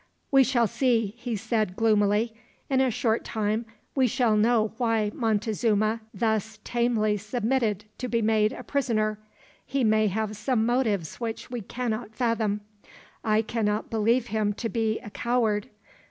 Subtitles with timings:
[0.31, 2.33] "We shall see," he said, gloomily.
[2.71, 8.51] "In a short time we shall know why Montezuma thus tamely suhmitted to be made
[8.51, 9.19] a prisoner.
[9.63, 12.61] He may have some motives which we cannot fathom.
[13.23, 15.69] I cannot believe him to be a coward.